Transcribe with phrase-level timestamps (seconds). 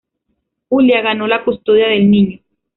[0.69, 2.39] Julia ganó la custodia del niño.